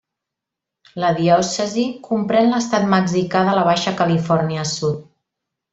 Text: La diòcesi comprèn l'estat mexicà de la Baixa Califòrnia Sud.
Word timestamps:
La 1.03 1.11
diòcesi 1.19 1.85
comprèn 2.09 2.49
l'estat 2.55 2.91
mexicà 2.95 3.47
de 3.51 3.55
la 3.61 3.67
Baixa 3.71 3.97
Califòrnia 4.01 4.65
Sud. 4.77 5.05